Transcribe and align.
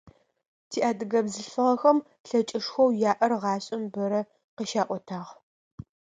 Тиадыгэ 0.69 1.19
бзылъфыгъэхэм 1.25 1.97
лъэкӏышхоу 2.27 2.89
яӏэр 3.09 3.31
гъашӏэм 3.41 3.83
бэрэ 3.93 4.21
къыщаӏотагъ. 4.55 5.29